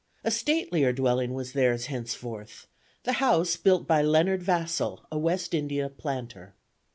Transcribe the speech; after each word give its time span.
A 0.23 0.31
statelier 0.31 0.91
dwelling 0.93 1.35
was 1.35 1.53
theirs 1.53 1.85
henceforth, 1.85 2.65
the 3.03 3.11
house 3.21 3.55
built 3.55 3.85
by 3.85 4.01
Leonard 4.01 4.41
Vassall, 4.41 5.05
a 5.11 5.19
West 5.19 5.53
India 5.53 5.89
planter. 5.89 6.55